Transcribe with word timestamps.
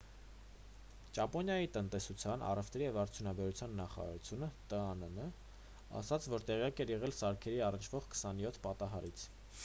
ճապոնիայի 1.15 1.65
տնտեսության 1.73 2.45
առևտրի 2.45 2.85
և 2.87 2.95
արդյունաբերության 3.01 3.75
նախարարությունն 3.79 4.55
տաան 4.71 5.03
ասաց 5.99 6.25
որ 6.35 6.47
տեղյակ 6.47 6.81
էր 6.87 6.93
եղել 6.95 7.13
սարքերին 7.19 7.63
առնչվող 7.67 8.09
27 8.23 8.59
պատահարից: 8.65 9.27